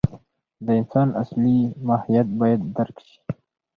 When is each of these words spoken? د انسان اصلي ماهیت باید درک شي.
د 0.65 0.67
انسان 0.79 1.07
اصلي 1.21 1.57
ماهیت 1.87 2.27
باید 2.39 2.61
درک 2.75 2.97
شي. 3.07 3.17